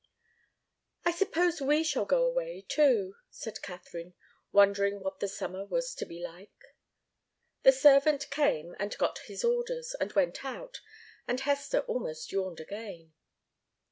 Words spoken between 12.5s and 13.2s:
again.